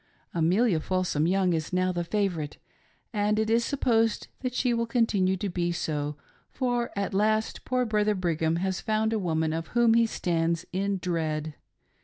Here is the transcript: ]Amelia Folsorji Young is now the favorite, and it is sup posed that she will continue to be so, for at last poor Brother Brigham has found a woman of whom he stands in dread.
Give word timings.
]Amelia 0.41 0.79
Folsorji 0.79 1.29
Young 1.29 1.53
is 1.53 1.71
now 1.71 1.91
the 1.91 2.03
favorite, 2.03 2.57
and 3.13 3.37
it 3.37 3.51
is 3.51 3.63
sup 3.63 3.81
posed 3.81 4.29
that 4.39 4.55
she 4.55 4.73
will 4.73 4.87
continue 4.87 5.37
to 5.37 5.47
be 5.47 5.71
so, 5.71 6.17
for 6.49 6.89
at 6.95 7.13
last 7.13 7.65
poor 7.65 7.85
Brother 7.85 8.15
Brigham 8.15 8.55
has 8.55 8.81
found 8.81 9.13
a 9.13 9.19
woman 9.19 9.53
of 9.53 9.67
whom 9.77 9.93
he 9.93 10.07
stands 10.07 10.65
in 10.73 10.97
dread. 10.97 11.53